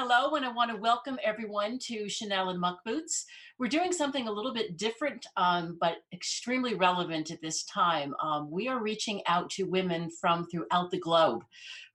[0.00, 3.26] Hello, and I want to welcome everyone to Chanel and Muck Boots.
[3.58, 8.14] We're doing something a little bit different, um, but extremely relevant at this time.
[8.22, 11.42] Um, we are reaching out to women from throughout the globe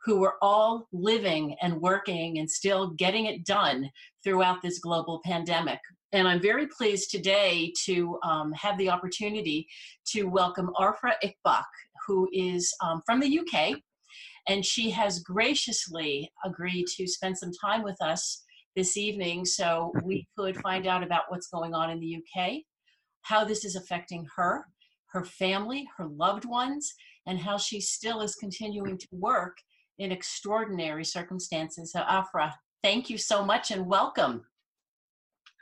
[0.04, 3.90] who are all living and working and still getting it done
[4.22, 5.80] throughout this global pandemic.
[6.12, 9.66] And I'm very pleased today to um, have the opportunity
[10.08, 11.64] to welcome Afra Iqbal,
[12.06, 13.78] who is um, from the UK
[14.48, 18.44] and she has graciously agreed to spend some time with us
[18.76, 22.56] this evening so we could find out about what's going on in the UK,
[23.22, 24.66] how this is affecting her,
[25.12, 26.94] her family, her loved ones,
[27.28, 29.56] and how she still is continuing to work
[30.00, 31.92] in extraordinary circumstances.
[31.92, 34.44] So, Afra, thank you so much and welcome.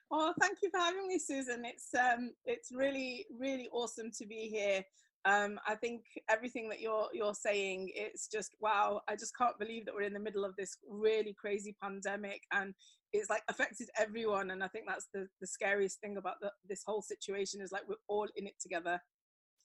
[0.10, 1.64] Oh, thank you for having me, Susan.
[1.66, 4.84] It's um, it's really, really awesome to be here
[5.26, 9.02] um, I think everything that you're you're saying, it's just wow.
[9.08, 12.74] I just can't believe that we're in the middle of this really crazy pandemic, and
[13.14, 14.52] it's like affected everyone.
[14.52, 17.88] And I think that's the the scariest thing about the, this whole situation is like
[17.88, 19.00] we're all in it together.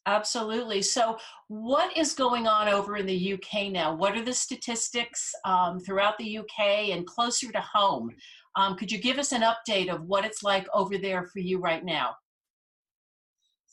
[0.07, 0.83] Absolutely.
[0.83, 3.95] So, what is going on over in the UK now?
[3.95, 8.11] What are the statistics um, throughout the UK and closer to home?
[8.55, 11.59] Um, could you give us an update of what it's like over there for you
[11.59, 12.15] right now?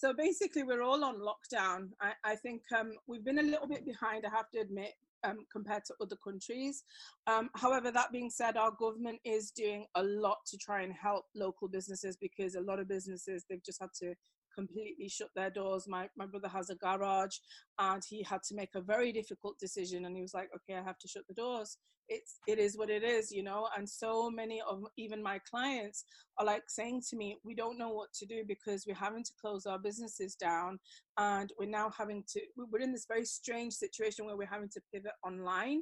[0.04, 1.92] So basically, we're all on lockdown.
[2.02, 5.46] I, I think um, we've been a little bit behind, I have to admit, um,
[5.50, 6.84] compared to other countries.
[7.26, 11.28] Um, however, that being said, our government is doing a lot to try and help
[11.36, 14.14] local businesses because a lot of businesses, they've just had to
[14.54, 15.86] completely shut their doors.
[15.88, 17.38] My, my brother has a garage
[17.80, 20.84] and he had to make a very difficult decision and he was like, okay, I
[20.84, 21.78] have to shut the doors.
[22.10, 23.70] It's, it is what it is, you know?
[23.78, 26.04] And so many of even my clients
[26.38, 29.32] are like saying to me, we don't know what to do because we're having to
[29.40, 30.80] close our businesses down
[31.18, 34.82] and we're now having to, we're in this very strange situation where we're having to
[34.94, 35.82] pivot online.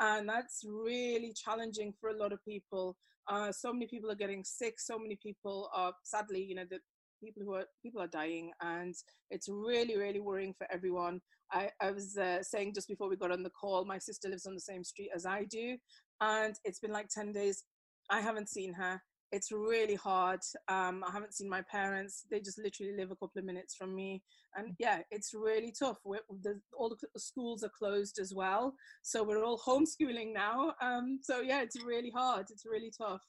[0.00, 2.96] And that's really challenging for a lot of people.
[3.28, 4.80] Uh, so many people are getting sick.
[4.80, 6.78] So many people are sadly, you know, the,
[7.22, 8.94] people who are people are dying and
[9.30, 11.20] it's really really worrying for everyone.
[11.50, 14.44] I, I was uh, saying just before we got on the call my sister lives
[14.44, 15.78] on the same street as i do
[16.20, 17.64] and it's been like 10 days.
[18.10, 19.00] I haven't seen her.
[19.30, 20.40] It's really hard.
[20.68, 22.24] Um, i haven't seen my parents.
[22.30, 24.22] They just literally live a couple of minutes from me.
[24.56, 25.98] And yeah it's really tough.
[26.04, 30.74] We're, the, all the schools are closed as well so we're all homeschooling now.
[30.82, 32.46] Um, so yeah it's really hard.
[32.50, 33.20] It's really tough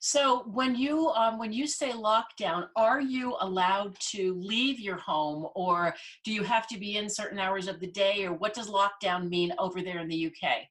[0.00, 5.48] so when you um, when you say lockdown, are you allowed to leave your home,
[5.54, 8.68] or do you have to be in certain hours of the day, or what does
[8.68, 10.68] lockdown mean over there in the UK?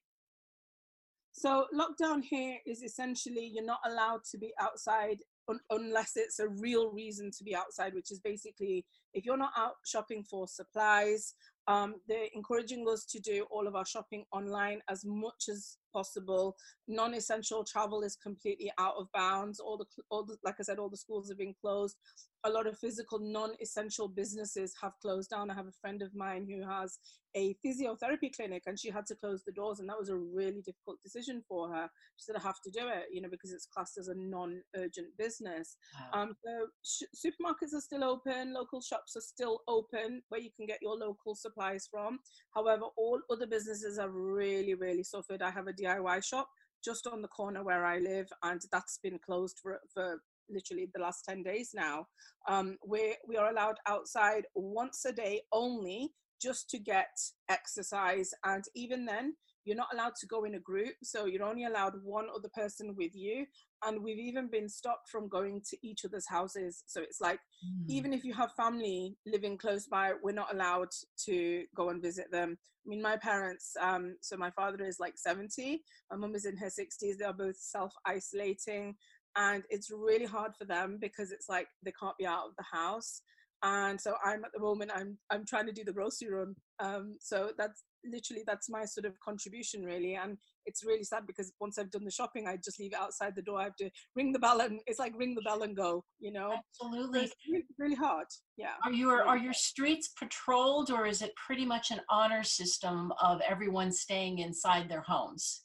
[1.32, 5.18] So lockdown here is essentially you're not allowed to be outside
[5.50, 9.52] un- unless it's a real reason to be outside, which is basically if you're not
[9.56, 11.34] out shopping for supplies,
[11.68, 16.56] um, they're encouraging us to do all of our shopping online as much as possible.
[16.88, 19.60] Non-essential travel is completely out of bounds.
[19.60, 21.96] All the, all the, like I said, all the schools have been closed.
[22.44, 25.50] A lot of physical non-essential businesses have closed down.
[25.50, 26.98] I have a friend of mine who has
[27.36, 30.62] a physiotherapy clinic, and she had to close the doors, and that was a really
[30.68, 31.86] difficult decision for her.
[32.16, 35.10] She said, "I have to do it," you know, because it's classed as a non-urgent
[35.18, 35.76] business.
[35.94, 36.22] Wow.
[36.22, 36.52] Um, so
[36.92, 40.96] sh- supermarkets are still open, local shops are still open, where you can get your
[40.96, 42.20] local supplies from.
[42.54, 45.42] However, all other businesses have really, really suffered.
[45.42, 46.48] I have a DIY shop
[46.84, 51.02] just on the corner where I live, and that's been closed for, for literally the
[51.02, 52.06] last 10 days now.
[52.48, 56.10] Um, we, we are allowed outside once a day only
[56.40, 57.08] just to get
[57.48, 58.30] exercise.
[58.44, 59.34] And even then,
[59.66, 60.94] you're not allowed to go in a group.
[61.02, 63.44] So you're only allowed one other person with you.
[63.84, 66.84] And we've even been stopped from going to each other's houses.
[66.86, 67.84] So it's like mm.
[67.88, 70.88] even if you have family living close by we're not allowed
[71.26, 72.56] to go and visit them.
[72.86, 76.56] I mean my parents um, so my father is like 70 my mum is in
[76.56, 78.94] her 60s they are both self-isolating.
[79.36, 82.64] And it's really hard for them because it's like they can't be out of the
[82.72, 83.20] house.
[83.64, 86.54] And so i'm at the moment i'm i'm trying to do the grocery run.
[86.78, 90.14] Um, so that's literally that's my sort of contribution really.
[90.14, 93.34] And it's really sad because once i've done the shopping i just leave it outside
[93.36, 93.60] the door.
[93.60, 96.32] I have to ring the bell and it's like ring the bell and go you
[96.32, 96.54] know?
[96.82, 97.20] Absolutely.
[97.20, 98.26] It's really, really hard.
[98.56, 98.74] Yeah.
[98.84, 103.40] Are your are your streets patrolled or is it pretty much an honor system of
[103.48, 105.62] everyone staying inside their homes?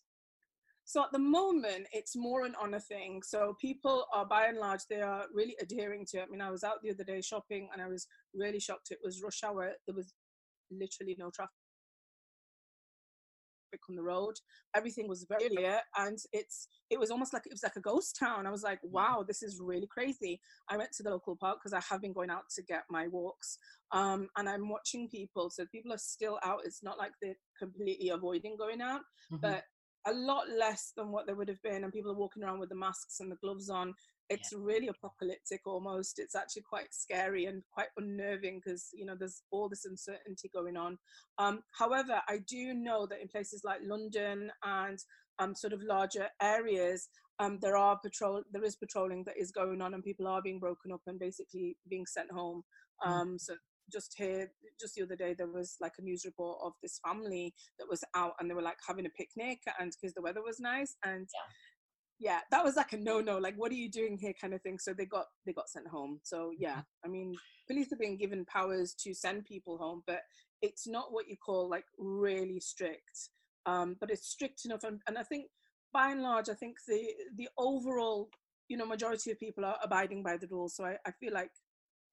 [0.92, 3.22] So at the moment, it's more an honor thing.
[3.24, 6.26] So people are by and large, they are really adhering to it.
[6.28, 8.92] I mean, I was out the other day shopping and I was really shocked.
[8.92, 9.72] It was rush hour.
[9.88, 10.14] There was
[10.70, 11.61] literally no traffic
[13.90, 14.36] on the road.
[14.76, 18.18] Everything was very clear, and it's it was almost like it was like a ghost
[18.20, 18.48] town.
[18.48, 18.94] I was like, mm-hmm.
[18.94, 20.40] wow, this is really crazy.
[20.70, 23.08] I went to the local park because I have been going out to get my
[23.08, 23.58] walks,
[23.92, 25.50] um, and I'm watching people.
[25.50, 26.62] So people are still out.
[26.66, 29.02] It's not like they're completely avoiding going out,
[29.32, 29.38] mm-hmm.
[29.42, 29.64] but
[30.08, 32.70] a lot less than what they would have been, and people are walking around with
[32.70, 33.94] the masks and the gloves on.
[34.30, 34.60] It's yeah.
[34.62, 36.20] really apocalyptic almost.
[36.20, 40.78] It's actually quite scary and quite unnerving because you know there's all this uncertainty going
[40.78, 40.98] on.
[41.38, 44.98] Um, however, I do know that in places like London and
[45.40, 47.10] um, sort of larger areas,
[47.40, 50.60] um, there are patrol, there is patrolling that is going on, and people are being
[50.60, 52.64] broken up and basically being sent home.
[53.06, 53.12] Mm.
[53.12, 53.56] Um, so
[53.92, 57.54] just here, just the other day, there was like a news report of this family
[57.80, 60.60] that was out and they were like having a picnic, and because the weather was
[60.60, 61.28] nice, and
[62.20, 62.32] yeah.
[62.32, 63.38] yeah, that was like a no-no.
[63.38, 64.80] Like, what are you doing here, kind of thing.
[64.80, 66.20] So they got they got sent home.
[66.24, 67.06] So yeah, mm-hmm.
[67.06, 67.36] I mean,
[67.68, 70.22] police are being given powers to send people home, but
[70.62, 73.30] it's not what you call like really strict.
[73.66, 75.46] Um, but it's strict enough, and, and I think
[75.94, 77.02] by and large, I think the
[77.36, 78.30] the overall
[78.70, 80.76] you know majority of people are abiding by the rules.
[80.76, 81.52] So I, I feel like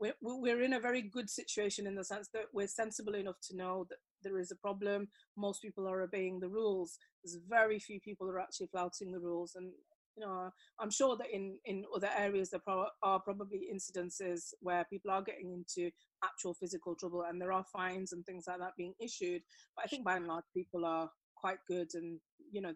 [0.00, 3.56] we're, we're in a very good situation in the sense that we're sensible enough to
[3.56, 5.08] know that there is a problem.
[5.36, 6.98] Most people are obeying the rules.
[7.22, 9.52] There's very few people are actually flouting the rules.
[9.56, 9.72] And,
[10.16, 10.50] you know,
[10.80, 15.22] I'm sure that in, in other areas there pro- are probably incidences where people are
[15.22, 15.90] getting into
[16.24, 19.42] actual physical trouble and there are fines and things like that being issued.
[19.76, 22.18] But I think by and large people are quite good and,
[22.50, 22.72] you know,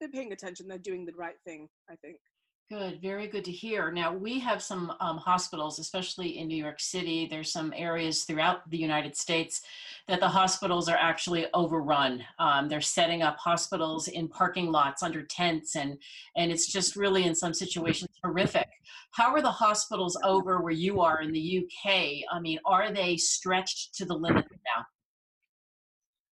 [0.00, 0.68] they're paying attention.
[0.68, 2.18] They're doing the right thing, I think.
[2.70, 3.90] Good, very good to hear.
[3.90, 7.26] Now, we have some um, hospitals, especially in New York City.
[7.26, 9.62] There's some areas throughout the United States
[10.06, 12.22] that the hospitals are actually overrun.
[12.38, 15.96] Um, they're setting up hospitals in parking lots under tents, and,
[16.36, 18.68] and it's just really, in some situations, horrific.
[19.12, 22.24] How are the hospitals over where you are in the UK?
[22.30, 24.44] I mean, are they stretched to the limit
[24.76, 24.84] now?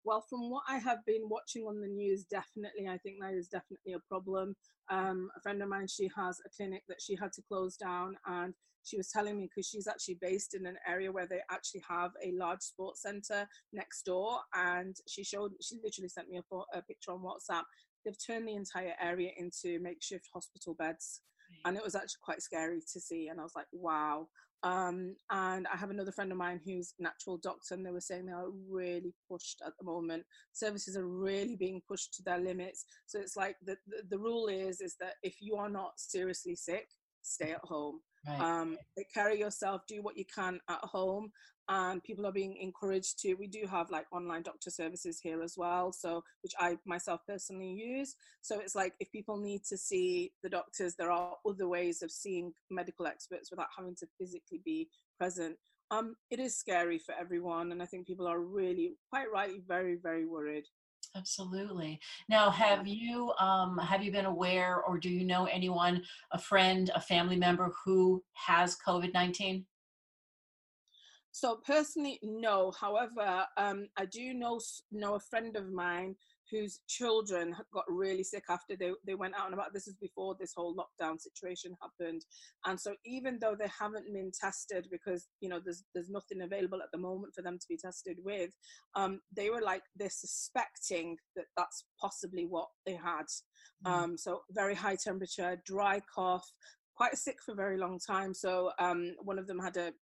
[0.04, 3.49] Well, from what I have been watching on the news, definitely, I think that is
[3.49, 4.56] definitely a problem.
[4.90, 8.16] Um, a friend of mine, she has a clinic that she had to close down,
[8.26, 8.52] and
[8.82, 12.10] she was telling me because she's actually based in an area where they actually have
[12.25, 16.82] a large sports center next door, and she showed, she literally sent me a, a
[16.82, 17.62] picture on WhatsApp.
[18.04, 21.20] They've turned the entire area into makeshift hospital beds,
[21.64, 23.28] and it was actually quite scary to see.
[23.28, 24.26] And I was like, wow.
[24.64, 28.00] Um, and I have another friend of mine who's an actual doctor, and they were
[28.00, 30.25] saying they are really pushed at the moment.
[30.53, 32.85] Services are really being pushed to their limits.
[33.06, 36.55] So it's like the, the, the rule is is that if you are not seriously
[36.55, 36.88] sick,
[37.23, 38.00] stay at home.
[38.26, 38.41] Right.
[38.41, 41.32] Um, take care of yourself, do what you can at home,
[41.72, 43.34] and people are being encouraged to.
[43.34, 46.10] We do have like online doctor services here as well, so
[46.42, 48.10] which I myself personally use.
[48.42, 52.10] So it's like if people need to see the doctors, there are other ways of
[52.10, 54.88] seeing medical experts without having to physically be
[55.19, 55.56] present.
[55.90, 59.96] Um, it is scary for everyone, and I think people are really, quite rightly, very,
[60.08, 60.64] very worried.
[61.14, 62.00] Absolutely.
[62.28, 66.02] Now, have you um, have you been aware, or do you know anyone,
[66.32, 69.66] a friend, a family member who has COVID nineteen?
[71.32, 72.73] So personally, no.
[72.79, 76.14] However, um, I do know know a friend of mine
[76.50, 79.73] whose children got really sick after they, they went out and about.
[79.73, 82.23] This is before this whole lockdown situation happened.
[82.67, 86.82] And so even though they haven't been tested because, you know, there's, there's nothing available
[86.82, 88.50] at the moment for them to be tested with,
[88.94, 93.25] um, they were like, they're suspecting that that's possibly what they had.
[93.87, 93.90] Mm.
[93.90, 96.46] Um, so very high temperature, dry cough,
[96.94, 98.34] quite sick for a very long time.
[98.34, 99.92] So um, one of them had a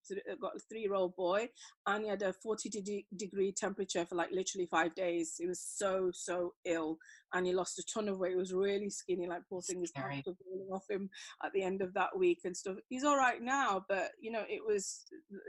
[0.40, 1.48] got a three year old boy,
[1.86, 5.34] and he had a 40 de- degree temperature for like literally five days.
[5.38, 6.98] He was so so ill,
[7.32, 8.32] and he lost a ton of weight.
[8.32, 9.80] He was really skinny, like poor thing.
[9.80, 11.10] Were falling off him
[11.44, 12.76] at the end of that week and stuff.
[12.88, 15.04] He's all right now, but you know it was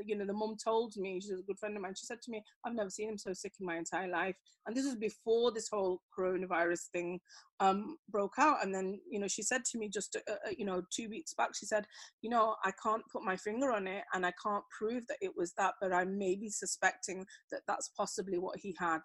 [0.06, 1.96] you know the mum told me she's a good friend of mine.
[1.96, 4.76] She said to me, "I've never seen him so sick in my entire life," and
[4.76, 7.20] this was before this whole coronavirus thing
[7.60, 8.64] um, broke out.
[8.64, 11.34] And then you know she said to me just uh, uh you know two weeks
[11.42, 11.86] back, she said,
[12.22, 15.34] "You know I can't put my finger on it, and I can't prove that it
[15.36, 19.02] was that, but I may be suspecting that that's possibly what he had."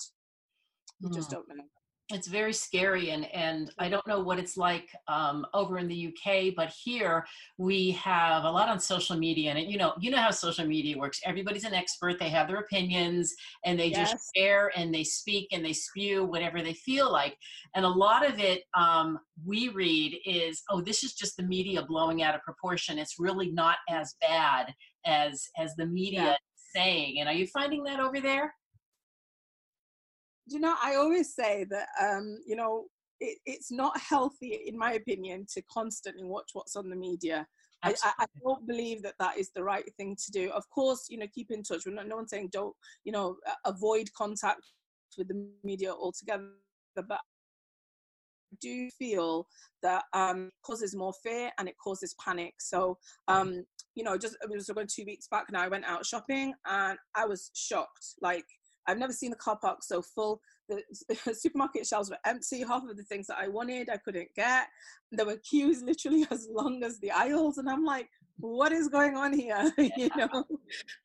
[1.03, 1.15] Mm.
[1.15, 1.65] just don't know
[2.11, 6.09] it's very scary and and i don't know what it's like um, over in the
[6.09, 7.27] uk but here
[7.59, 10.97] we have a lot on social media and you know you know how social media
[10.97, 13.35] works everybody's an expert they have their opinions
[13.65, 14.13] and they yes.
[14.13, 17.37] just share and they speak and they spew whatever they feel like
[17.75, 21.83] and a lot of it um, we read is oh this is just the media
[21.83, 24.73] blowing out of proportion it's really not as bad
[25.05, 26.37] as as the media yeah.
[26.75, 28.55] saying and are you finding that over there
[30.47, 32.87] you know, I always say that, um, you know,
[33.21, 37.47] it, it's not healthy, in my opinion, to constantly watch what's on the media.
[37.83, 40.51] I, I, don't believe that that is the right thing to do.
[40.51, 41.83] Of course, you know, keep in touch.
[41.87, 42.75] We're not, no one's saying don't,
[43.05, 44.63] you know, avoid contact
[45.17, 46.49] with the media altogether.
[46.97, 49.47] But I do feel
[49.83, 52.55] that um, causes more fear and it causes panic.
[52.59, 52.99] So,
[53.29, 55.63] um, you know, just it was about two weeks back now.
[55.63, 58.15] I went out shopping and I was shocked.
[58.21, 58.47] Like
[58.87, 60.41] I've never seen the car park so full.
[60.69, 60.83] the
[61.35, 62.61] supermarket shelves were empty.
[62.63, 64.67] Half of the things that I wanted, I couldn't get.
[65.13, 69.17] There were queues literally as long as the aisles, and I'm like, what is going
[69.17, 69.73] on here?
[69.97, 70.45] you know.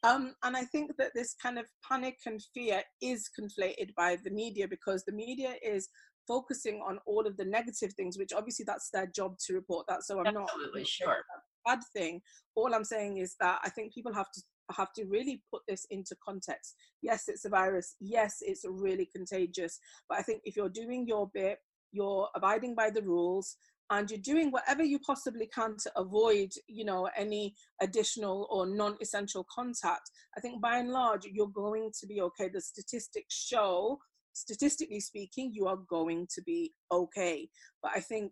[0.03, 4.31] Um, and I think that this kind of panic and fear is conflated by the
[4.31, 5.88] media because the media is
[6.27, 10.03] focusing on all of the negative things, which obviously that's their job to report that.
[10.03, 11.23] So I'm Absolutely, not sure.
[11.65, 12.21] bad thing.
[12.55, 14.41] All I'm saying is that I think people have to
[14.75, 16.75] have to really put this into context.
[17.01, 17.96] Yes, it's a virus.
[18.00, 19.80] Yes, it's really contagious.
[20.08, 21.60] But I think if you're doing your bit,
[21.91, 23.58] you're abiding by the rules,
[23.89, 29.46] and you're doing whatever you possibly can to avoid, you know, any additional or non-essential
[29.53, 30.10] contact.
[30.38, 32.48] I think by and large, you're going to be okay.
[32.48, 34.00] The statistics show,
[34.32, 37.50] statistically speaking, you are going to be okay.
[37.84, 38.32] But I think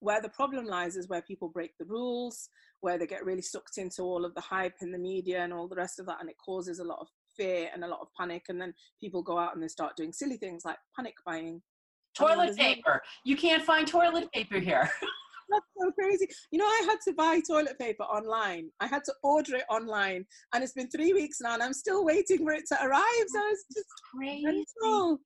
[0.00, 2.48] where the problem lies is where people break the rules,
[2.80, 5.68] where they get really sucked into all of the hype in the media and all
[5.68, 8.08] the rest of that, and it causes a lot of fear and a lot of
[8.18, 8.44] panic.
[8.48, 11.62] And then people go out and they start doing silly things like panic buying.
[12.16, 13.00] Toilet paper.
[13.24, 14.90] You can't find toilet paper here.
[15.50, 16.28] That's so crazy.
[16.50, 18.70] You know, I had to buy toilet paper online.
[18.80, 22.04] I had to order it online, and it's been three weeks now, and I'm still
[22.04, 23.26] waiting for it to arrive.
[23.28, 24.44] So it's just crazy.
[24.44, 25.18] mental.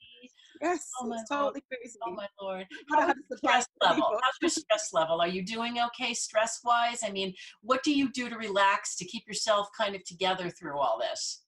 [0.62, 1.99] Yes, Oh my it's totally crazy.
[2.07, 2.66] Oh my lord.
[2.88, 3.97] But I How's your stress level?
[3.97, 4.21] people.
[4.23, 5.21] How's your stress level?
[5.21, 7.00] Are you doing okay stress wise?
[7.04, 10.78] I mean, what do you do to relax to keep yourself kind of together through
[10.78, 11.42] all this?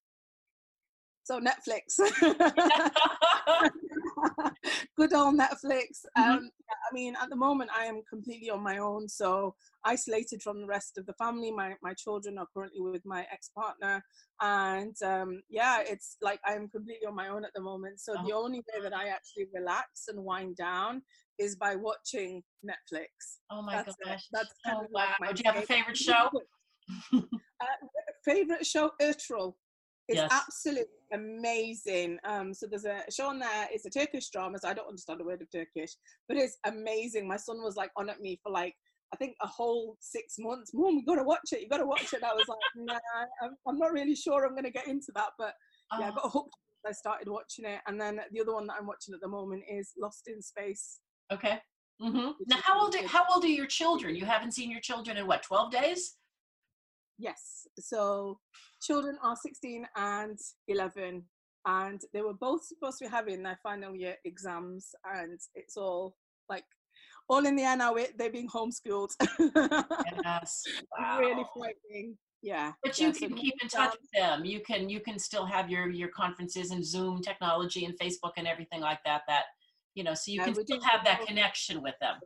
[1.23, 2.01] So Netflix.
[4.97, 6.05] Good old Netflix.
[6.17, 6.25] Mhm.
[6.25, 9.55] Um, I mean, at the moment, I am completely on my own, so
[9.85, 11.51] isolated from the rest of the family.
[11.51, 14.03] My my children are currently with my ex partner,
[14.41, 18.01] and um, yeah, it's like I am completely on my own at the moment.
[18.01, 21.03] So the only way that I actually relax and wind down
[21.39, 23.39] is by watching Netflix.
[23.51, 24.07] oh my That's it.
[24.07, 24.25] gosh.
[24.33, 25.15] That's kind oh, of like wow.
[25.21, 26.31] my Do you have a favorite show?
[27.13, 27.67] uh,
[28.25, 29.55] favorite show, Ertugrul.
[30.09, 30.31] It's Yes.
[30.33, 32.19] absolutely amazing.
[32.25, 33.69] Um, so there's a show on there.
[33.71, 35.93] It's a Turkish drama, so I don't understand a word of Turkish,
[36.29, 37.27] but it's amazing.
[37.27, 38.75] My son was like on at me for like
[39.13, 40.73] I think a whole six months.
[40.75, 41.61] Mom, you got to watch it.
[41.61, 42.15] You got to watch it.
[42.15, 42.99] And I was like, nah,
[43.43, 45.55] I'm, I'm not really sure I'm going to get into that, but
[46.01, 46.55] yeah, I Oh, got hooked.
[46.87, 49.63] I started watching it, and then the other one that I'm watching at the moment
[49.71, 50.99] is Lost in Space.
[51.33, 51.61] okay.
[52.03, 52.33] Mm-hmm.
[52.47, 54.17] Now, how old are, how old are your children?
[54.17, 56.17] You haven't seen your children in what, 12 days?
[57.19, 57.67] Yes.
[57.79, 58.39] So
[58.83, 61.23] children are 16 and 11,
[61.67, 66.17] and they were both supposed to be having their final year exams, and it's all
[66.49, 66.65] like
[67.29, 67.95] all in the air now.
[68.19, 69.13] They're being homeschooled.
[70.25, 70.63] Yes.
[70.99, 71.19] Wow.
[71.19, 72.17] Really frightening.
[72.43, 72.73] Yeah.
[72.83, 74.45] But you so can no keep in touch with them.
[74.45, 78.47] You can you can still have your your conferences and Zoom technology and Facebook and
[78.47, 79.23] everything like that.
[79.27, 79.45] That
[79.95, 82.17] you know, so you Yeah, can still have that connection with them.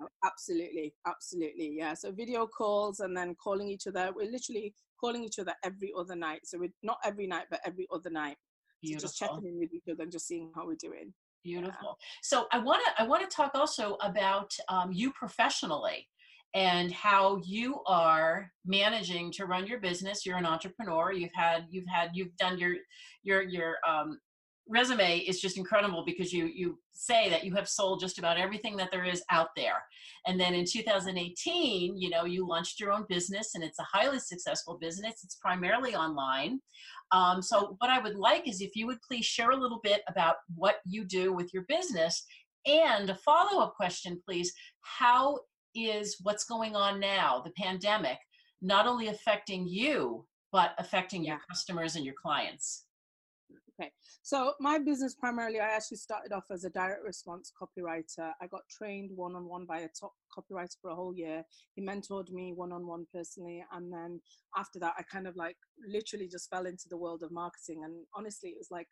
[0.00, 1.74] Yeah, absolutely, absolutely.
[1.76, 1.94] Yeah.
[1.94, 4.12] So video calls and then calling each other.
[4.14, 6.40] We're literally calling each other every other night.
[6.44, 8.36] So we're not every night, but every other night.
[8.84, 11.12] So just checking in with each other and just seeing how we're doing.
[11.44, 11.96] Beautiful.
[12.22, 16.08] So I want to I want to talk also about um, you professionally
[16.54, 20.26] and how you are managing to run your business.
[20.26, 21.12] You're an entrepreneur.
[21.12, 22.74] You've had you've had you've done your
[23.22, 24.18] your your um,
[24.68, 28.76] resume is just incredible because you you say that you have sold just about everything
[28.76, 29.82] that there is out there.
[30.26, 34.20] And then in 2018, you know, you launched your own business and it's a highly
[34.20, 35.24] successful business.
[35.24, 36.60] It's primarily online.
[37.10, 40.02] Um, so, what I would like is if you would please share a little bit
[40.08, 42.24] about what you do with your business.
[42.64, 44.52] And a follow up question, please.
[44.80, 45.40] How
[45.74, 48.18] is what's going on now, the pandemic,
[48.60, 52.84] not only affecting you, but affecting your customers and your clients?
[53.80, 53.90] Okay,
[54.22, 58.32] so my business primarily, I actually started off as a direct response copywriter.
[58.40, 61.42] I got trained one on one by a top copywriter for a whole year.
[61.74, 64.20] He mentored me one on one personally, and then
[64.56, 65.56] after that, I kind of like
[65.88, 67.82] literally just fell into the world of marketing.
[67.84, 68.88] And honestly, it was like,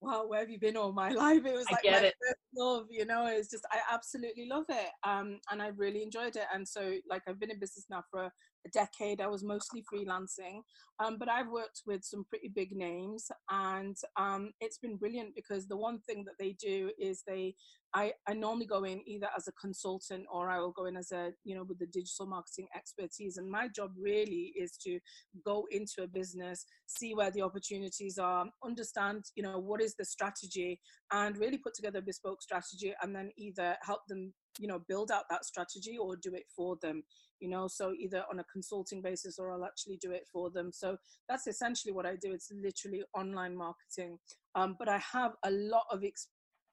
[0.00, 1.44] wow, where have you been all my life?
[1.46, 2.14] It was I like get my it.
[2.20, 3.26] first love, you know.
[3.26, 6.46] It's just I absolutely love it, um, and I really enjoyed it.
[6.52, 8.30] And so, like, I've been in business now for
[8.66, 9.20] a, decade.
[9.20, 10.62] I was mostly freelancing,
[10.98, 15.66] um, but I've worked with some pretty big names, and um, it's been brilliant because
[15.66, 17.54] the one thing that they do is they,
[17.94, 21.10] I, I normally go in either as a consultant or I will go in as
[21.10, 23.36] a, you know, with the digital marketing expertise.
[23.36, 25.00] And my job really is to
[25.44, 30.04] go into a business, see where the opportunities are, understand, you know, what is the
[30.04, 30.80] strategy,
[31.12, 35.10] and really put together a bespoke strategy, and then either help them, you know, build
[35.10, 37.02] out that strategy or do it for them
[37.40, 40.70] you know so either on a consulting basis or i'll actually do it for them.
[40.72, 40.96] So
[41.28, 42.32] that's essentially what i do.
[42.32, 44.18] It's literally online marketing.
[44.54, 46.04] Um, but i have a lot of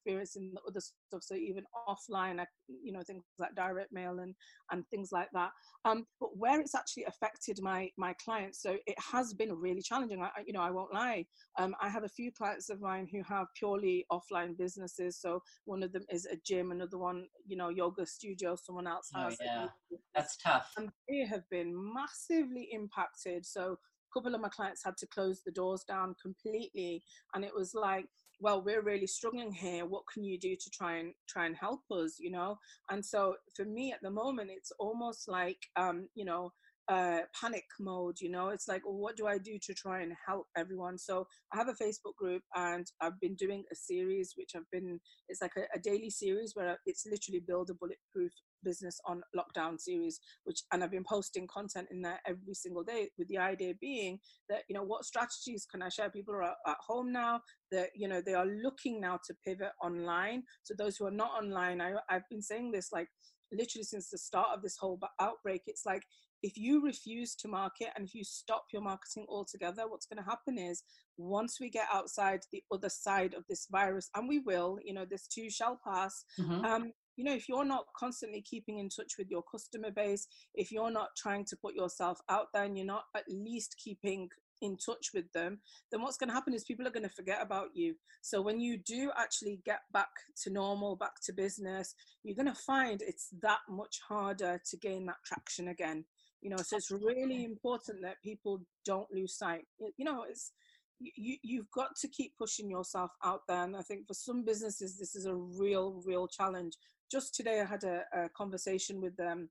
[0.08, 1.22] experiencing the other stuff.
[1.22, 4.34] So even offline, you know, things like direct mail and
[4.72, 5.52] and things like that.
[5.86, 10.22] Um, but where it's actually affected my my clients, so it has been really challenging.
[10.22, 11.26] I, you know, I won't lie.
[11.60, 15.20] Um, I have a few clients of mine who have purely offline businesses.
[15.20, 18.56] So one of them is a gym, another one, you know, yoga studio.
[18.56, 19.38] Someone else oh, has.
[19.42, 19.68] Oh, yeah,
[20.16, 20.72] that's tough.
[20.78, 23.46] And they have been massively impacted.
[23.46, 23.78] So
[24.18, 28.06] couple of my clients had to close the doors down completely, and it was like
[28.40, 29.86] well we're really struggling here.
[29.86, 32.18] What can you do to try and try and help us?
[32.20, 32.58] you know?
[32.90, 36.52] And so for me at the moment it's almost like um you know
[36.90, 38.50] uh, panic mode you know?
[38.50, 40.98] It's like well, what do i do to try and help everyone?
[40.98, 45.00] So i have a facebook group and i've been doing a series which i've been
[45.30, 48.32] it's like a, a daily series where it's literally build a bulletproof
[48.64, 53.10] business on lockdown series which and i've been posting content in there every single day
[53.18, 56.78] with the idea being that you know what strategies can i share people are at
[56.86, 57.40] home now
[57.72, 61.32] that you know they are looking now to pivot online so those who are not
[61.32, 63.08] online I, i've been saying this like
[63.52, 66.04] literally since the start of this whole outbreak it's like
[66.44, 70.30] if you refuse to market and if you stop your marketing altogether, what's going to
[70.30, 70.84] happen is
[71.18, 75.06] once we get outside the other side of this virus, and we will, you know,
[75.10, 76.26] this too shall pass.
[76.40, 76.66] Mm-hmm.
[76.66, 80.72] Um, you know, if you're not constantly keeping in touch with your customer base, if
[80.72, 84.30] you're not trying to put yourself out there and you're not at least keeping
[84.62, 85.60] in touch with them,
[85.92, 87.96] then what's going to happen is people are going to forget about you.
[88.22, 90.10] So when you do actually get back
[90.44, 95.06] to normal, back to business, you're going to find it's that much harder to gain
[95.08, 96.06] that traction again.
[96.42, 99.64] You know so it's really important that people don't lose sight.
[99.80, 100.52] You know it's
[101.00, 104.98] you you've got to keep pushing yourself out there and i think for some businesses
[104.98, 106.74] this is a real real challenge
[107.12, 109.50] just today i had a, a conversation with um,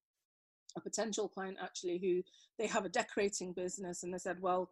[0.77, 2.23] a potential client actually who
[2.59, 4.71] they have a decorating business and they said well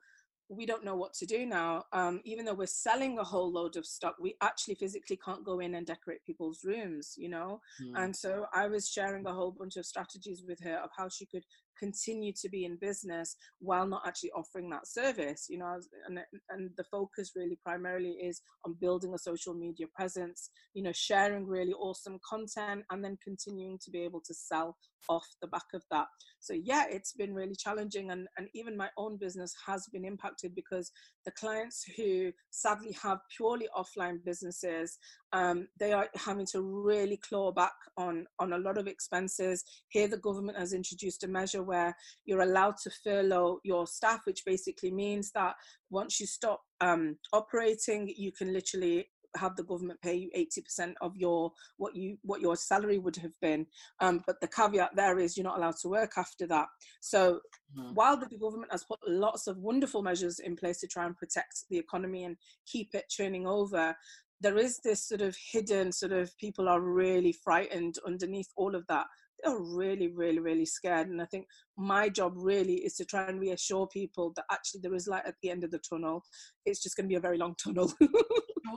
[0.48, 1.84] we don't know what to do now.
[1.92, 5.60] Um, even though we're selling a whole load of stock, we actually physically can't go
[5.60, 7.60] in and decorate people's rooms, you know?
[7.82, 8.04] Mm.
[8.04, 11.26] And so I was sharing a whole bunch of strategies with her of how she
[11.26, 11.44] could
[11.78, 16.18] continue to be in business while not actually offering that service you know and,
[16.50, 21.46] and the focus really primarily is on building a social media presence you know sharing
[21.46, 24.76] really awesome content and then continuing to be able to sell
[25.08, 26.06] off the back of that.
[26.40, 30.54] So yeah it's been really challenging and, and even my own business has been impacted
[30.54, 30.90] because
[31.24, 34.98] the clients who sadly have purely offline businesses
[35.34, 39.64] um, they are having to really claw back on on a lot of expenses.
[39.88, 44.44] Here the government has introduced a measure where you're allowed to furlough your staff which
[44.46, 45.56] basically means that
[45.90, 51.16] once you stop um, operating you can literally have the government pay you 80% of
[51.16, 53.66] your what you what your salary would have been.
[54.00, 56.66] Um, but the caveat there is you're not allowed to work after that.
[57.00, 57.40] So
[57.76, 57.94] mm-hmm.
[57.94, 61.64] while the government has put lots of wonderful measures in place to try and protect
[61.70, 63.94] the economy and keep it churning over
[64.40, 68.86] there is this sort of hidden sort of people are really frightened underneath all of
[68.88, 69.06] that
[69.44, 73.40] they're really really really scared and i think my job really is to try and
[73.40, 76.22] reassure people that actually there is light at the end of the tunnel.
[76.64, 77.92] It's just going to be a very long tunnel.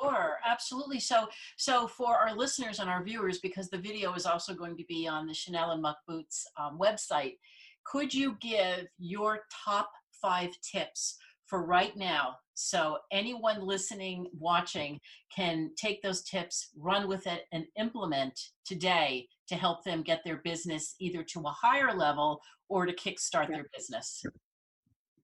[0.01, 0.99] Sure absolutely.
[0.99, 1.27] So
[1.57, 5.07] so for our listeners and our viewers because the video is also going to be
[5.07, 7.35] on the chanel and muck boots um, website
[7.85, 9.89] could you give your top
[10.21, 11.17] five tips
[11.47, 14.99] for right now so anyone listening watching
[15.35, 20.37] can take those tips run with it and implement today to help them get their
[20.37, 23.57] business either to a higher level or to kickstart yeah.
[23.57, 24.23] their business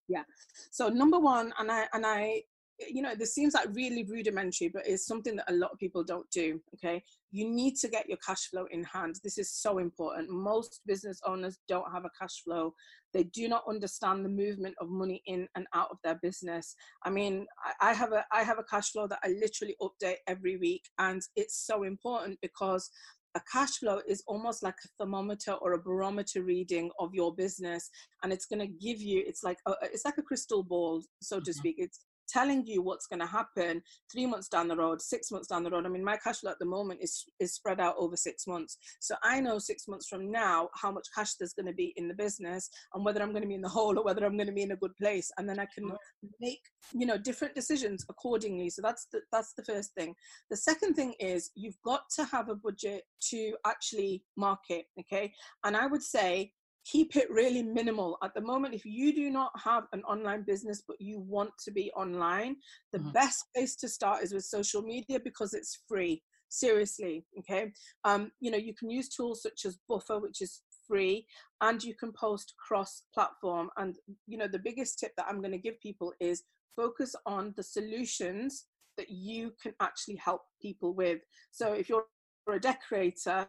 [0.08, 0.24] yeah
[0.72, 2.42] so number one and i and i
[2.90, 6.04] you know this seems like really rudimentary but it's something that a lot of people
[6.04, 7.04] don't do okay?
[7.32, 9.16] You need to get your cash flow in hand.
[9.24, 10.30] This is so important.
[10.30, 12.76] Most business owners don't have a cash flow.
[13.12, 16.76] They do not understand the movement of money in and out of their business.
[17.04, 17.46] I mean
[17.82, 21.22] i have a i have a cash flow that i literally update every week and
[21.36, 22.90] it's so important because
[23.36, 27.90] a cash flow is almost like a thermometer or a barometer reading of your business
[28.22, 31.40] and it's going to give you it's like a, it's like a crystal ball so
[31.40, 31.60] to mm-hmm.
[31.60, 31.76] speak.
[31.80, 33.82] It's telling you what's going to happen
[34.12, 35.86] three months down the road, six months down the road.
[35.86, 38.78] I mean, my cash flow at the moment is is spread out over six months,
[39.00, 42.08] so I know six months from now how much cash there's going to be in
[42.08, 44.48] the business and whether I'm going to be in the hole or whether I'm going
[44.48, 46.28] to be in a good place, and then I can mm-hmm.
[46.40, 46.62] make
[46.94, 48.70] you know different decisions accordingly.
[48.70, 50.16] So that's the that's the first thing.
[50.50, 54.86] The second thing is you've got to have a budget to actually market.
[55.00, 55.34] Okay,
[55.64, 56.52] and I would say
[56.86, 60.84] keep it really minimal at the moment if you do not have an online business
[60.88, 62.56] but you want to be online
[62.92, 63.12] the mm-hmm.
[63.12, 67.72] best place to start is with social media because it's free seriously okay
[68.04, 71.26] um you know you can use tools such as buffer which is free
[71.62, 73.96] and you can post cross platform and
[74.28, 76.44] you know the biggest tip that i'm going to give people is
[76.76, 78.66] focus on the solutions
[78.98, 81.20] that you can actually help people with.
[81.52, 82.06] So if you're
[82.52, 83.48] a decorator,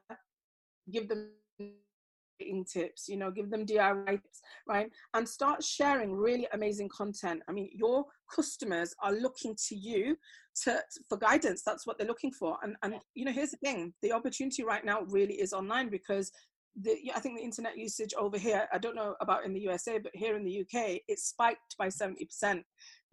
[0.90, 1.30] give them
[2.64, 4.90] tips you know give them diy tips right?
[5.14, 7.42] And start sharing really amazing content.
[7.48, 10.16] I mean your customers are looking to you
[10.62, 11.62] to for guidance.
[11.64, 12.56] That's what they're looking for.
[12.62, 13.92] And and you know here's the thing.
[14.02, 16.30] The opportunity right now really is online because
[16.80, 19.98] the, I think the internet usage over here, I don't know about in the USA,
[19.98, 22.62] but here in the UK, it spiked by 70%.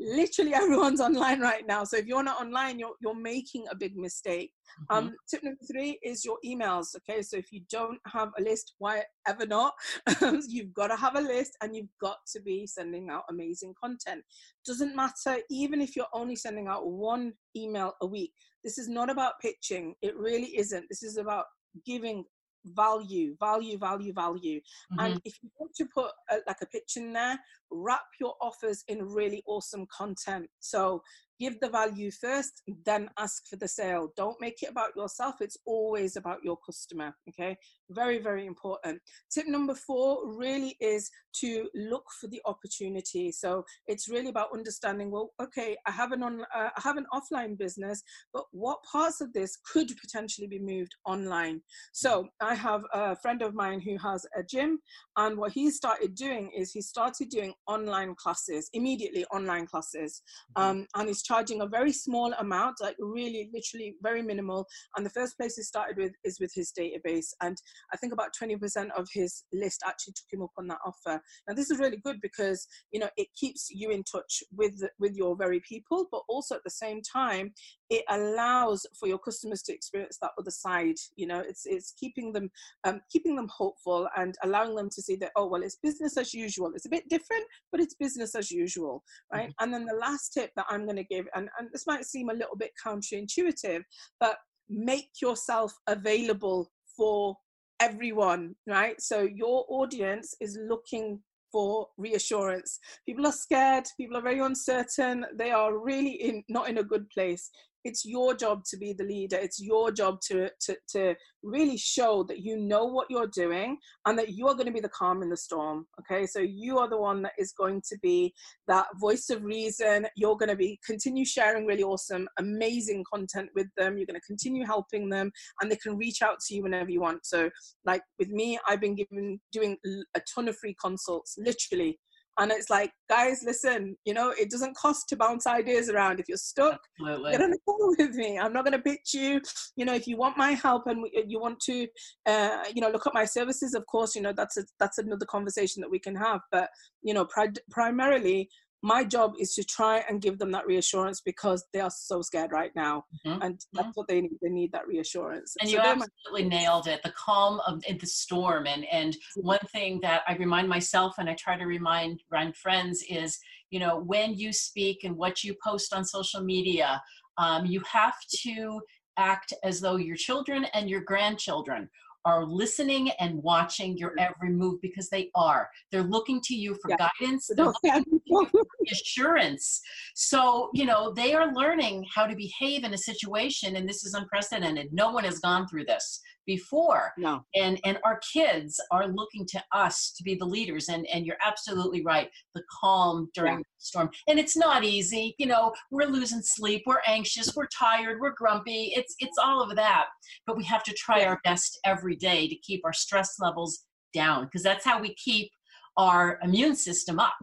[0.01, 1.83] Literally everyone's online right now.
[1.83, 4.51] So if you're not online, you're, you're making a big mistake.
[4.83, 5.07] Mm-hmm.
[5.07, 6.95] Um, tip number three is your emails.
[6.97, 7.21] Okay.
[7.21, 9.73] So if you don't have a list, why ever not?
[10.47, 14.23] you've got to have a list and you've got to be sending out amazing content.
[14.65, 18.33] Doesn't matter, even if you're only sending out one email a week.
[18.63, 19.95] This is not about pitching.
[20.01, 20.85] It really isn't.
[20.89, 21.45] This is about
[21.85, 22.25] giving
[22.65, 24.99] value value value value mm-hmm.
[24.99, 27.39] and if you want to put a, like a pitch in there
[27.71, 31.01] wrap your offers in really awesome content so
[31.41, 34.05] give the value first then ask for the sale.
[34.15, 37.53] Don't make it about yourself it's always about your customer okay?
[37.89, 38.99] Very very important.
[39.33, 41.09] Tip number four really is
[41.41, 41.51] to
[41.91, 43.31] look for the opportunity.
[43.31, 47.05] So it's really about understanding well okay i have an on uh, i have an
[47.13, 48.01] offline business
[48.33, 51.61] but what parts of this could potentially be moved online?
[51.93, 54.79] So i have a friend of mine who has a gym
[55.17, 60.21] and what he started doing is he started doing online classes immediately online classes
[60.57, 60.69] mm-hmm.
[60.69, 64.67] um, and he's charging a very small amount, like really, literally very minimal.
[64.97, 67.27] And the first place he started with is with his database.
[67.41, 67.57] And
[67.93, 71.21] I think about 20% of his list actually took him up on that offer.
[71.47, 75.15] Now, this is really good because, you know, it keeps you in touch with, with
[75.15, 77.53] your very people, but also at the same time,
[77.89, 80.95] it allows for your customers to experience that other side.
[81.15, 82.49] You know, it's, it's keeping them,
[82.83, 86.33] um, keeping them hopeful and allowing them to see that, oh, well, it's business as
[86.33, 86.71] usual.
[86.75, 89.49] It's a bit different, but it's business as usual, right?
[89.49, 89.63] Mm-hmm.
[89.63, 92.29] And then the last tip that I'm going to give, and, and this might seem
[92.29, 93.81] a little bit counterintuitive,
[94.19, 94.37] but
[94.69, 97.35] make yourself available for
[97.79, 98.99] everyone, right?
[99.01, 101.19] So your audience is looking
[101.51, 102.79] for reassurance.
[103.05, 107.09] People are scared, people are very uncertain, they are really in not in a good
[107.09, 107.49] place
[107.83, 109.37] it's your job to be the leader.
[109.37, 114.17] It's your job to, to to really show that you know what you're doing and
[114.19, 116.25] that you are going to be the calm in the storm okay?
[116.27, 118.33] So you are the one that is going to be
[118.67, 120.07] that voice of reason.
[120.15, 123.97] You're going to be continue sharing really awesome amazing content with them.
[123.97, 127.01] You're going to continue helping them and they can reach out to you whenever you
[127.01, 127.25] want.
[127.25, 127.49] So
[127.85, 129.77] like with me i've been given doing
[130.15, 131.99] a ton of free consults literally
[132.41, 136.19] and it's like guys listen you know it doesn't cost to bounce ideas around.
[136.19, 137.31] If you're stuck Absolutely.
[137.31, 138.39] get on a call with me.
[138.39, 139.41] I'm not going to pitch you.
[139.75, 141.87] You know if you want my help and you want to
[142.25, 145.25] uh, you know look at my services of course you know that's a, that's another
[145.25, 146.41] conversation that we can have.
[146.51, 146.69] But
[147.03, 148.49] you know pri- primarily
[148.83, 152.51] my job is to try and give them that reassurance because they are so scared
[152.51, 153.05] right now.
[153.25, 153.41] Mm-hmm.
[153.41, 153.91] and that's mm-hmm.
[153.95, 154.37] what they need.
[154.41, 155.55] They need that reassurance.
[155.59, 158.67] And so you absolutely my- nailed it the calm of the storm.
[158.67, 163.03] And and one thing that i remind myself and i try to remind remind friends
[163.09, 163.39] is
[163.69, 167.01] you know when you speak and what you post on social media
[167.37, 168.81] um, you have to
[169.17, 171.89] act as though your children and your grandchildren
[172.25, 175.69] are listening and watching your every move because they are.
[175.91, 177.09] They're looking to you for yeah.
[177.19, 177.49] guidance,
[178.91, 179.81] assurance.
[180.15, 184.13] So, you know, they are learning how to behave in a situation, and this is
[184.13, 184.89] unprecedented.
[184.91, 187.13] No one has gone through this before.
[187.17, 187.43] No.
[187.55, 190.89] And and our kids are looking to us to be the leaders.
[190.89, 192.29] And and you're absolutely right.
[192.55, 193.59] The calm during yeah.
[193.59, 194.09] the storm.
[194.27, 195.35] And it's not easy.
[195.37, 198.93] You know, we're losing sleep, we're anxious, we're tired, we're grumpy.
[198.95, 200.05] It's it's all of that.
[200.45, 204.45] But we have to try our best every day to keep our stress levels down
[204.45, 205.51] because that's how we keep
[205.97, 207.35] our immune system up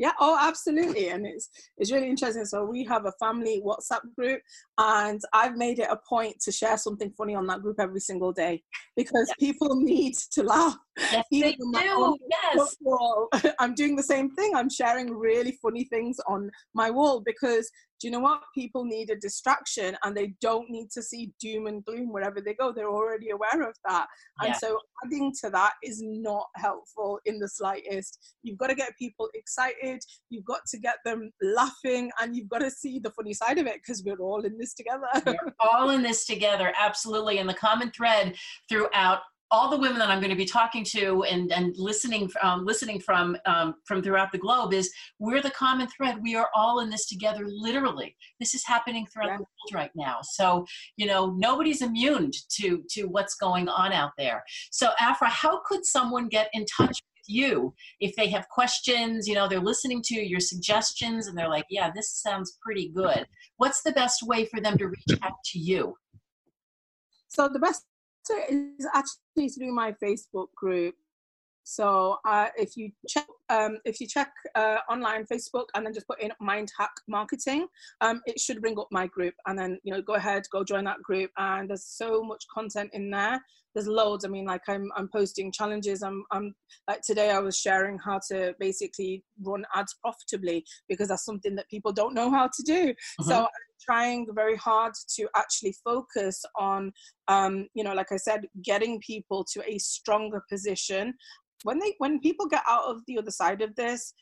[0.00, 4.40] yeah oh absolutely and it's it's really interesting so we have a family whatsapp group
[4.78, 8.32] and i've made it a point to share something funny on that group every single
[8.32, 8.62] day
[8.96, 9.36] because yes.
[9.38, 10.76] people need to laugh
[11.12, 12.16] yes, they do.
[12.30, 12.76] yes.
[12.80, 17.70] Wall, i'm doing the same thing i'm sharing really funny things on my wall because
[18.00, 18.40] do you know what?
[18.54, 22.54] People need a distraction and they don't need to see doom and gloom wherever they
[22.54, 22.72] go.
[22.72, 24.06] They're already aware of that.
[24.42, 24.48] Yeah.
[24.48, 28.18] And so adding to that is not helpful in the slightest.
[28.42, 32.60] You've got to get people excited, you've got to get them laughing, and you've got
[32.60, 35.08] to see the funny side of it because we're all in this together.
[35.26, 37.38] we're all in this together, absolutely.
[37.38, 38.34] And the common thread
[38.68, 42.64] throughout all the women that I'm going to be talking to and, and listening um,
[42.64, 46.22] listening from um, from throughout the globe is we're the common thread.
[46.22, 48.16] We are all in this together, literally.
[48.38, 49.36] This is happening throughout yeah.
[49.38, 50.18] the world right now.
[50.22, 50.64] So
[50.96, 54.44] you know nobody's immune to to what's going on out there.
[54.70, 59.34] So Afra, how could someone get in touch with you if they have questions you
[59.34, 63.26] know they're listening to your suggestions and they're like yeah this sounds pretty good
[63.58, 65.94] what's the best way for them to reach out to you
[67.28, 67.84] so the best
[68.28, 70.94] is actually through my facebook group
[71.70, 76.08] so uh, if you check um, if you check uh, online Facebook and then just
[76.08, 77.66] put in Mind Hack Marketing,
[78.00, 79.34] um, it should bring up my group.
[79.46, 81.30] And then you know go ahead, go join that group.
[81.38, 83.40] And there's so much content in there.
[83.74, 84.24] There's loads.
[84.24, 86.02] I mean, like I'm I'm posting challenges.
[86.02, 86.54] I'm I'm
[86.88, 91.68] like today I was sharing how to basically run ads profitably because that's something that
[91.68, 92.88] people don't know how to do.
[92.88, 93.28] Mm-hmm.
[93.28, 93.46] So
[93.84, 96.92] trying very hard to actually focus on
[97.28, 101.14] um, you know like i said getting people to a stronger position.
[101.62, 104.14] When they when people get out of the other side of this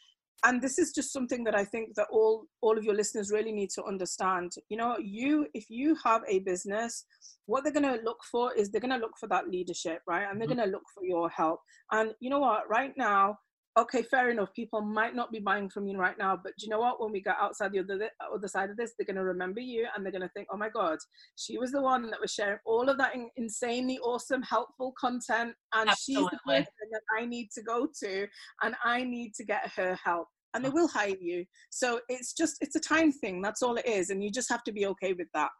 [0.45, 3.53] and this is just something that i think that all all of your listeners really
[3.53, 7.05] need to understand you know you if you have a business
[7.49, 10.27] what they're going to look for is they're going to look for that leadership right?
[10.31, 10.59] And they're mm-hmm.
[10.59, 11.61] going to look for your help.
[11.91, 12.69] And you know what?
[12.69, 13.39] Right now
[13.77, 14.53] okay, fair enough.
[14.55, 17.01] People might not be buying from you right now, but you know what?
[17.01, 19.87] When we get outside the other other side of this, they're going to remember you
[19.95, 20.99] and they're going to think, oh my god,
[21.37, 25.55] she was the one that was sharing all of that in, insanely awesome, helpful content,
[25.75, 26.25] and Absolutely.
[26.25, 28.27] she's the person that I need to go to,
[28.63, 30.29] and I need to get her help.
[30.55, 31.45] And they will hire you.
[31.71, 33.43] So it's just it's a time thing.
[33.43, 35.51] That's all it is, and you just have to be okay with that.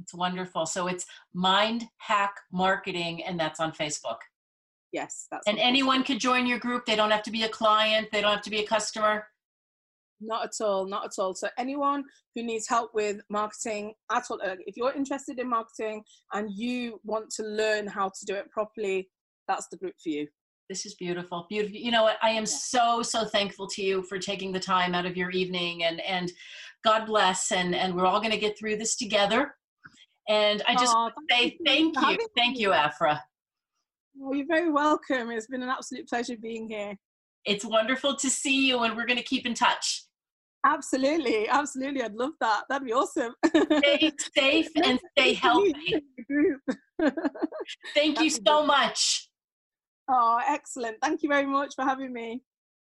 [0.00, 0.64] It's wonderful.
[0.64, 4.16] So it's Mind Hack Marketing, and that's on Facebook
[4.92, 6.84] yes that's and anyone could join your group.
[6.84, 8.08] They don't have to be a client.
[8.12, 9.26] They don't have to be a customer.
[10.20, 11.34] Not at all not at all.
[11.34, 16.50] So anyone who needs help with marketing at all if you're interested in marketing and
[16.52, 19.08] you want to learn how to do it properly
[19.48, 20.28] that's the group for you.
[20.68, 21.76] This is beautiful beautiful.
[21.76, 22.18] You know what?
[22.22, 25.84] I am so so thankful to you for taking the time out of your evening
[25.84, 26.30] and and
[26.84, 29.54] god bless and and we're all going to get through this together.
[30.28, 32.18] And i just oh, say thank you.
[32.36, 33.20] Thank you afra
[34.20, 35.30] well, you're very welcome.
[35.30, 36.94] It's been an absolute pleasure being here.
[37.46, 40.04] It's wonderful to see you, and we're going to keep in touch.
[40.64, 42.02] Absolutely, absolutely.
[42.02, 42.64] I'd love that.
[42.68, 43.34] That'd be awesome.
[43.46, 46.04] Stay safe and stay healthy.
[47.94, 49.30] Thank you so much.
[50.10, 50.98] Oh, excellent.
[51.02, 52.42] Thank you very much for having me.